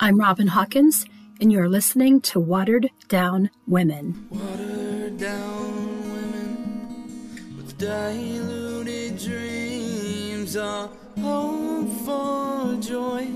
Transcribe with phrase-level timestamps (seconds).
[0.00, 1.04] I'm Robin Hawkins,
[1.40, 4.28] and you're listening to Watered Down Women.
[4.30, 10.56] Watered down women with diluted dreams.
[10.56, 10.88] Our
[11.20, 13.26] hope for joy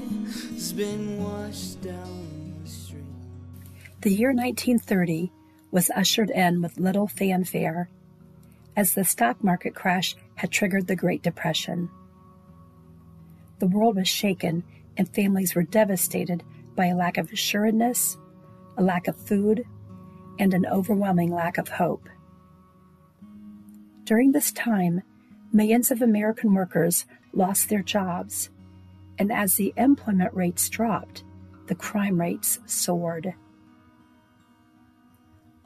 [0.52, 3.12] has been washed down the stream.
[4.02, 5.32] The year 1930
[5.72, 7.88] was ushered in with little fanfare
[8.76, 11.90] as the stock market crash had triggered the Great Depression.
[13.58, 14.62] The world was shaken
[15.02, 16.44] and families were devastated
[16.76, 18.16] by a lack of assuredness,
[18.78, 19.64] a lack of food,
[20.38, 22.08] and an overwhelming lack of hope.
[24.04, 25.02] During this time,
[25.52, 28.50] millions of American workers lost their jobs,
[29.18, 31.24] and as the employment rates dropped,
[31.66, 33.34] the crime rates soared.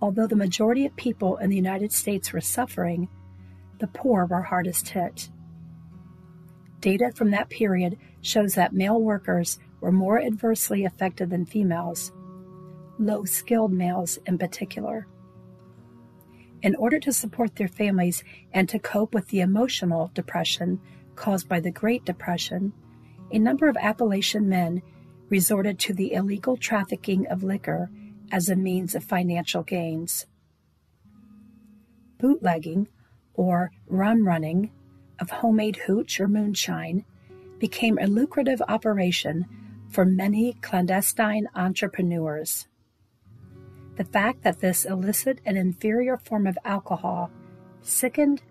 [0.00, 3.10] Although the majority of people in the United States were suffering,
[3.80, 5.28] the poor were hardest hit.
[6.80, 12.12] Data from that period shows that male workers were more adversely affected than females,
[12.98, 15.06] low skilled males in particular.
[16.62, 20.80] In order to support their families and to cope with the emotional depression
[21.14, 22.72] caused by the Great Depression,
[23.30, 24.82] a number of Appalachian men
[25.28, 27.90] resorted to the illegal trafficking of liquor
[28.30, 30.26] as a means of financial gains.
[32.18, 32.88] Bootlegging,
[33.34, 34.70] or rum running,
[35.18, 37.04] of homemade hooch or moonshine
[37.58, 39.46] became a lucrative operation
[39.88, 42.68] for many clandestine entrepreneurs.
[43.96, 47.30] The fact that this illicit and inferior form of alcohol
[47.80, 48.42] sickened,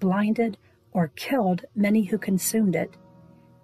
[0.00, 0.58] blinded,
[0.92, 2.96] or killed many who consumed it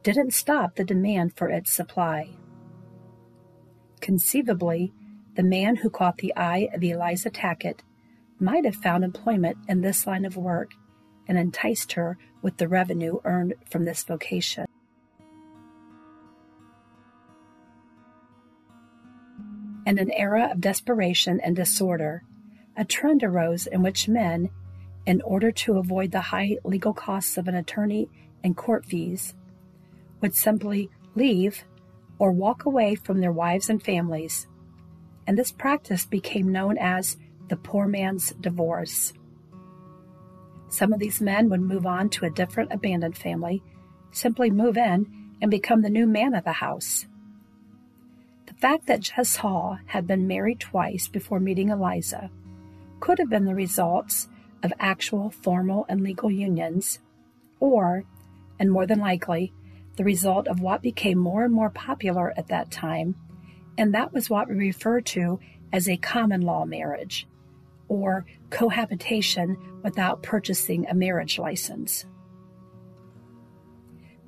[0.02, 2.28] didn't stop the demand for its supply.
[4.00, 4.92] Conceivably,
[5.34, 7.80] the man who caught the eye of Eliza Tackett
[8.38, 10.72] might have found employment in this line of work
[11.26, 14.66] and enticed her with the revenue earned from this vocation.
[19.86, 22.22] In an era of desperation and disorder,
[22.76, 24.50] a trend arose in which men,
[25.06, 28.10] in order to avoid the high legal costs of an attorney
[28.42, 29.32] and court fees,
[30.20, 31.64] would simply leave
[32.18, 34.46] or walk away from their wives and families,
[35.26, 37.16] and this practice became known as
[37.48, 39.14] the poor man's divorce.
[40.74, 43.62] Some of these men would move on to a different abandoned family,
[44.10, 45.06] simply move in,
[45.40, 47.06] and become the new man of the house.
[48.46, 52.28] The fact that Jess Hall had been married twice before meeting Eliza
[52.98, 54.28] could have been the results
[54.64, 56.98] of actual formal and legal unions,
[57.60, 58.02] or,
[58.58, 59.52] and more than likely,
[59.94, 63.14] the result of what became more and more popular at that time,
[63.78, 65.38] and that was what we refer to
[65.72, 67.28] as a common law marriage
[67.88, 72.04] or cohabitation without purchasing a marriage license.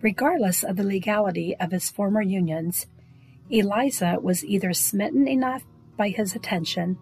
[0.03, 2.87] Regardless of the legality of his former unions,
[3.51, 5.65] Eliza was either smitten enough
[5.97, 6.99] by his attention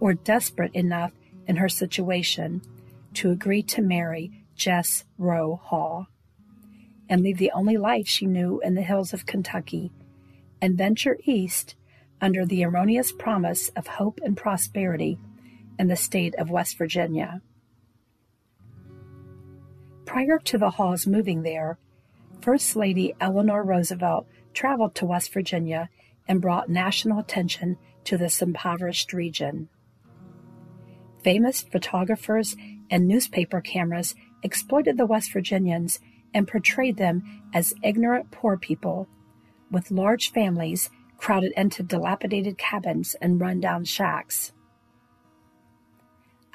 [0.00, 1.12] or desperate enough
[1.46, 2.62] in her situation
[3.14, 6.06] to agree to marry Jess Rowe Hall
[7.08, 9.90] and leave the only life she knew in the hills of Kentucky
[10.60, 11.74] and venture east
[12.20, 15.18] under the erroneous promise of hope and prosperity
[15.80, 17.40] in the state of West Virginia.
[20.04, 21.78] Prior to the Halls moving there,
[22.42, 25.88] First Lady Eleanor Roosevelt traveled to West Virginia
[26.28, 29.70] and brought national attention to this impoverished region.
[31.24, 32.56] Famous photographers
[32.90, 35.98] and newspaper cameras exploited the West Virginians
[36.34, 37.22] and portrayed them
[37.54, 39.08] as ignorant poor people
[39.70, 44.52] with large families crowded into dilapidated cabins and rundown shacks.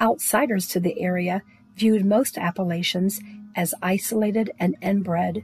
[0.00, 1.42] Outsiders to the area
[1.74, 3.20] viewed most Appalachians
[3.54, 5.42] as isolated and inbred,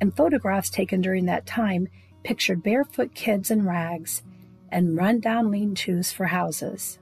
[0.00, 1.88] and photographs taken during that time
[2.24, 4.22] pictured barefoot kids in rags
[4.70, 6.98] and run-down lean-tos for houses.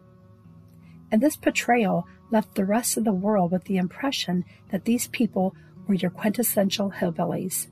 [1.13, 5.55] And this portrayal left the rest of the world with the impression that these people
[5.87, 7.69] were your quintessential hillbillies,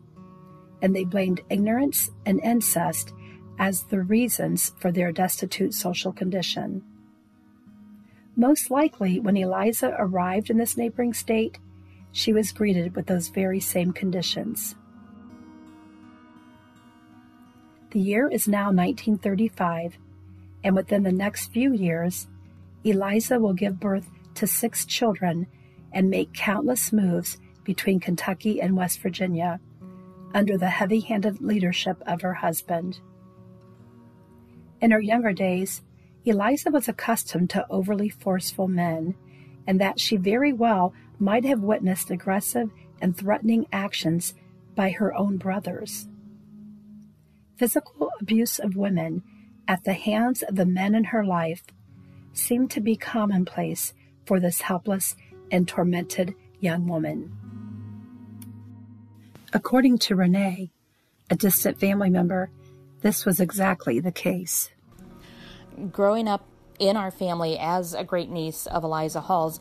[0.83, 3.13] and they blamed ignorance and incest
[3.59, 6.83] as the reasons for their destitute social condition.
[8.39, 11.59] Most likely, when Eliza arrived in this neighboring state,
[12.13, 14.77] she was greeted with those very same conditions.
[17.91, 19.99] The year is now 1935,
[20.63, 22.29] and within the next few years,
[22.85, 25.49] Eliza will give birth to six children
[25.93, 29.59] and make countless moves between Kentucky and West Virginia
[30.33, 33.01] under the heavy handed leadership of her husband.
[34.81, 35.83] In her younger days,
[36.29, 39.15] Eliza was accustomed to overly forceful men,
[39.67, 42.71] and that she very well might have witnessed aggressive
[43.01, 44.35] and threatening actions
[44.75, 46.09] by her own brothers.
[47.57, 49.23] Physical abuse of women
[49.67, 51.63] at the hands of the men in her life
[52.33, 53.93] seemed to be commonplace
[54.25, 55.17] for this helpless
[55.51, 57.37] and tormented young woman.
[59.53, 60.71] According to Renee,
[61.31, 62.51] a distant family member,
[63.01, 64.71] this was exactly the case.
[65.93, 66.47] Growing up
[66.79, 69.61] in our family as a great niece of Eliza Hall's,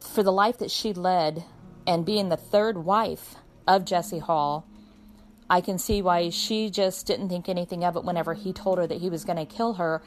[0.00, 1.44] for the life that she led
[1.86, 4.66] and being the third wife of Jesse Hall,
[5.48, 8.86] I can see why she just didn't think anything of it whenever he told her
[8.86, 10.02] that he was going to kill her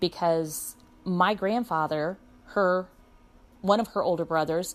[0.00, 2.88] because my grandfather, her
[3.60, 4.74] one of her older brothers,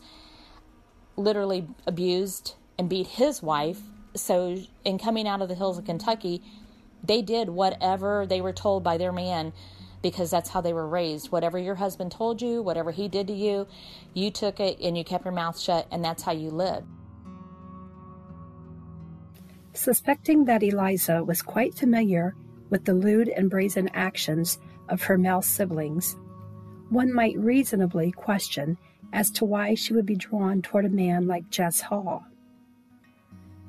[1.15, 3.79] literally abused and beat his wife.
[4.15, 6.41] So in coming out of the hills of Kentucky,
[7.03, 9.53] they did whatever they were told by their man
[10.01, 11.31] because that's how they were raised.
[11.31, 13.67] Whatever your husband told you, whatever he did to you,
[14.13, 16.85] you took it and you kept your mouth shut, and that's how you lived.
[19.73, 22.35] Suspecting that Eliza was quite familiar
[22.69, 24.59] with the lewd and brazen actions
[24.89, 26.15] of her male siblings,
[26.89, 28.77] one might reasonably question
[29.13, 32.25] as to why she would be drawn toward a man like Jess Hall.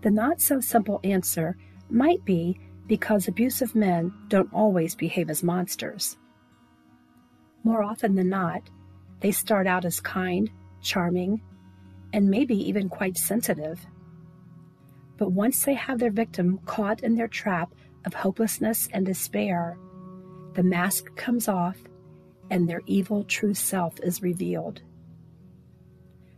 [0.03, 1.57] The not so simple answer
[1.89, 6.17] might be because abusive men don't always behave as monsters.
[7.63, 8.69] More often than not,
[9.21, 10.51] they start out as kind,
[10.83, 11.41] charming,
[12.13, 13.87] and maybe even quite sensitive.
[15.17, 19.79] But once they have their victim caught in their trap of hopelessness and despair,
[20.55, 21.79] the mask comes off
[22.51, 24.83] and their evil true self is revealed.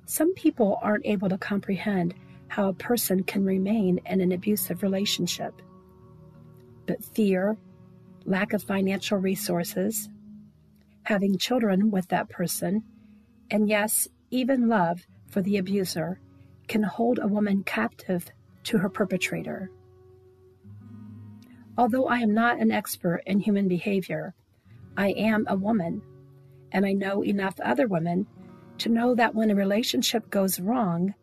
[0.06, 2.14] Some people aren't able to comprehend
[2.48, 5.60] how a person can remain in an abusive relationship.
[6.86, 7.56] But fear,
[8.24, 10.08] lack of financial resources,
[11.02, 12.82] having children with that person,
[13.50, 16.20] and yes, even love for the abuser
[16.68, 18.30] can hold a woman captive
[18.64, 19.70] to her perpetrator.
[21.78, 24.34] Although I am not an expert in human behavior,
[24.96, 26.02] I am a woman,
[26.72, 28.26] and I know enough other women
[28.78, 31.14] to know that when a relationship goes wrong,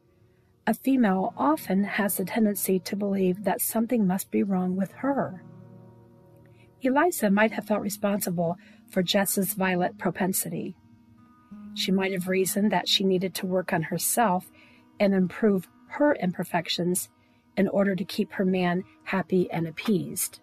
[0.66, 5.44] a female often has the tendency to believe that something must be wrong with her.
[6.84, 8.58] Eliza might have felt responsible
[8.90, 10.76] for Jess's violent propensity.
[11.76, 14.52] She might have reasoned that she needed to work on herself
[15.00, 17.10] and improve her imperfections
[17.56, 20.40] in order to keep her man happy and appeased.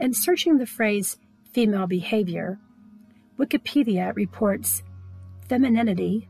[0.00, 1.16] In searching the phrase
[1.52, 2.58] female behavior,
[3.38, 4.82] Wikipedia reports
[5.48, 6.28] femininity,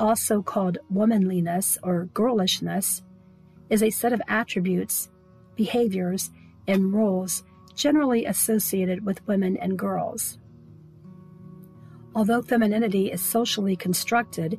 [0.00, 3.02] also called womanliness or girlishness,
[3.70, 5.10] is a set of attributes,
[5.56, 6.30] behaviors,
[6.66, 7.42] and roles
[7.78, 10.36] generally associated with women and girls.
[12.14, 14.58] Although femininity is socially constructed,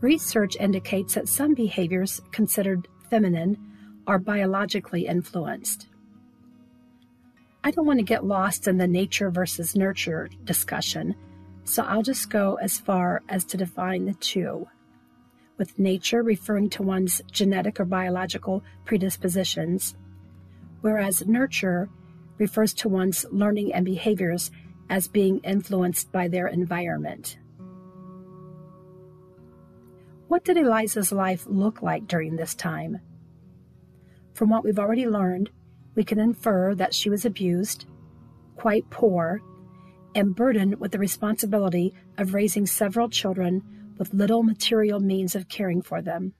[0.00, 3.58] research indicates that some behaviors considered feminine
[4.06, 5.88] are biologically influenced.
[7.62, 11.14] I don't want to get lost in the nature versus nurture discussion,
[11.64, 14.66] so I'll just go as far as to define the two,
[15.58, 19.94] with nature referring to one's genetic or biological predispositions,
[20.80, 21.90] whereas nurture
[22.38, 24.50] refers to one's learning and behaviors
[24.88, 27.38] as being influenced by their environment.
[30.28, 33.00] What did Eliza's life look like during this time?
[34.34, 35.50] From what we've already learned,
[35.94, 37.86] we can infer that she was abused,
[38.56, 39.40] quite poor,
[40.14, 43.62] and burdened with the responsibility of raising several children
[43.98, 46.34] with little material means of caring for them.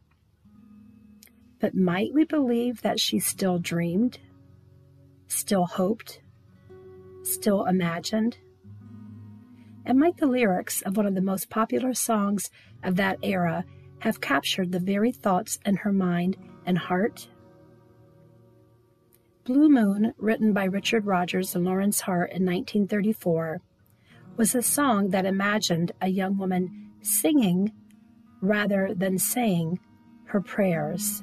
[1.59, 4.19] But might we believe that she still dreamed,
[5.29, 6.21] still hoped,
[7.23, 8.39] still imagined?
[9.85, 12.51] And might the lyrics of one of the most popular songs
[12.83, 13.65] of that era
[14.01, 17.29] have captured the very thoughts in her mind and heart?
[19.45, 23.61] Blue Moon, written by Richard Rodgers and Lorenz Hart in 1934,
[24.37, 27.73] was a song that imagined a young woman singing
[28.41, 29.79] rather than saying
[30.25, 31.23] her prayers.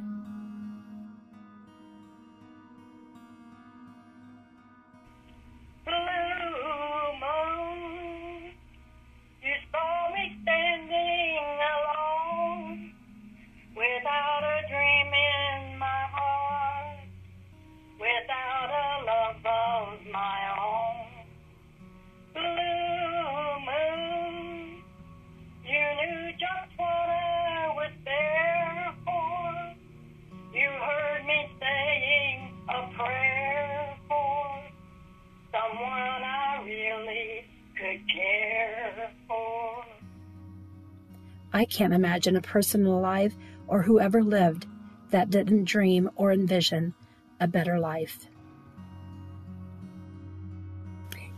[41.53, 43.35] I can't imagine a person alive
[43.67, 44.65] or whoever lived
[45.11, 46.95] that didn't dream or envision
[47.39, 48.27] a better life.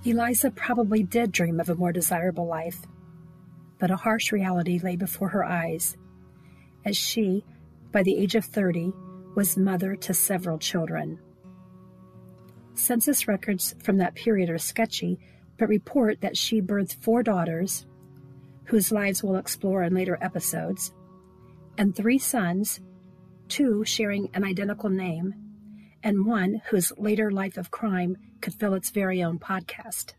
[0.06, 2.80] Eliza probably did dream of a more desirable life,
[3.80, 5.98] but a harsh reality lay before her eyes
[6.86, 7.44] as she,
[7.92, 8.94] by the age of 30,
[9.36, 11.20] was mother to several children.
[12.76, 15.20] Census records from that period are sketchy,
[15.58, 17.86] but report that she birthed four daughters,
[18.68, 20.94] whose lives we'll explore in later episodes,
[21.78, 22.80] and three sons,
[23.48, 25.34] two sharing an identical name,
[26.04, 30.14] and one whose later life of crime could fill its very own podcast.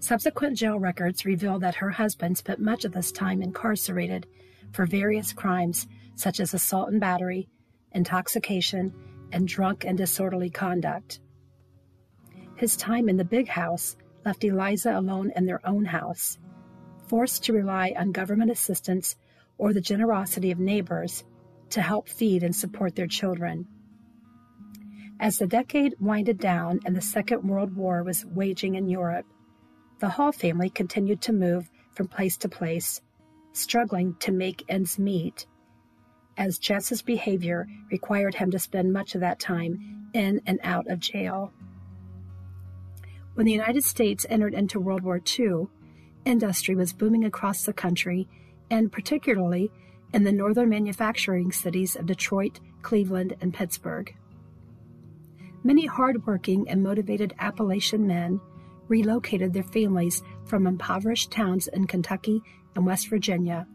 [0.00, 4.26] Subsequent jail records reveal that her husband spent much of this time incarcerated
[4.72, 7.48] for various crimes such as assault and battery,
[7.92, 8.92] intoxication,
[9.32, 11.20] and drunk and disorderly conduct.
[12.56, 16.38] His time in the big house left Eliza alone in their own house,
[17.14, 19.14] forced to rely on government assistance
[19.56, 21.22] or the generosity of neighbors
[21.70, 23.68] to help feed and support their children.
[25.20, 29.26] As the decade winded down and the Second World War was waging in Europe,
[30.00, 33.00] the Hall family continued to move from place to place,
[33.52, 35.46] struggling to make ends meet,
[36.36, 40.98] as Jess's behavior required him to spend much of that time in and out of
[40.98, 41.52] jail.
[43.34, 45.68] When the United States entered into World War II,
[46.24, 48.28] industry was booming across the country,
[48.70, 49.70] and particularly
[50.12, 54.14] in the northern manufacturing cities of Detroit, Cleveland, and Pittsburgh.
[55.62, 58.40] Many hardworking and motivated Appalachian men
[58.86, 62.42] relocated their families from impoverished towns in Kentucky
[62.76, 63.66] and West Virginia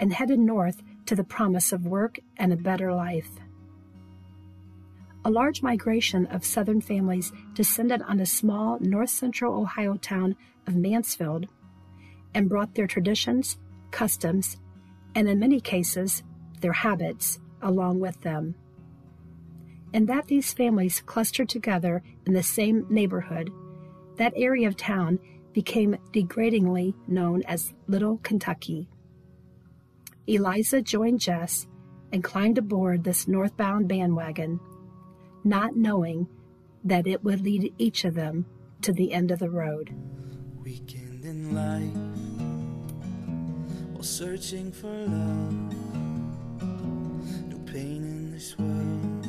[0.00, 3.30] and headed north to the promise of work and a better life.
[5.24, 10.76] A large migration of Southern families descended on the small north central Ohio town of
[10.76, 11.46] Mansfield
[12.34, 13.58] and brought their traditions,
[13.90, 14.56] customs,
[15.14, 16.22] and in many cases,
[16.60, 18.54] their habits along with them.
[19.92, 23.50] And that these families clustered together in the same neighborhood,
[24.16, 25.18] that area of town
[25.52, 28.88] became degradingly known as Little Kentucky.
[30.26, 31.66] Eliza joined Jess
[32.12, 34.60] and climbed aboard this northbound bandwagon,
[35.42, 36.28] not knowing
[36.84, 38.46] that it would lead each of them
[38.82, 39.94] to the end of the road.
[40.62, 42.17] Weekend in life
[43.98, 45.74] while searching for love.
[47.48, 49.26] No pain in this world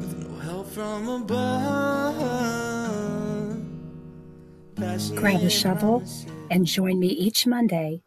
[0.00, 2.18] with no help from above.
[5.14, 6.02] Grab a shovel
[6.50, 8.02] and join me each Monday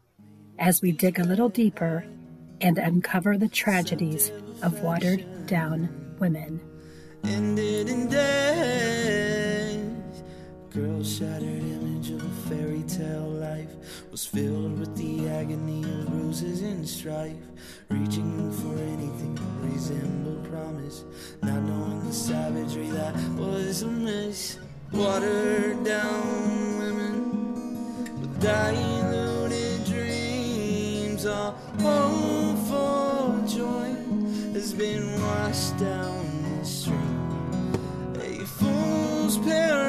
[0.59, 2.05] as we dig a little deeper
[2.59, 5.87] and uncover the tragedies of watered down
[6.19, 6.59] women.
[7.23, 9.79] Ended in days.
[10.71, 11.63] Girl's shattered
[12.05, 13.73] angel fairy tale life
[14.11, 17.35] was filled with the agony of bruises and strife,
[17.89, 21.03] reaching for anything that resembled promise,
[21.41, 24.59] not knowing the savagery that was amiss.
[24.91, 33.95] Watered down women with diluted dreams, all hopeful joy
[34.53, 37.73] has been washed down the stream.
[38.21, 39.84] A fool's paradise.